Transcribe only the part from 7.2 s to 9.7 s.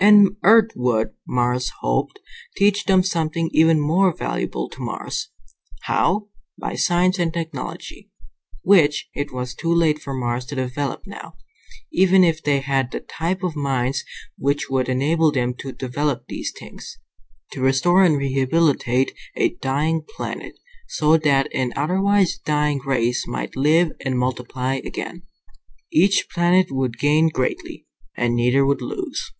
technology which it was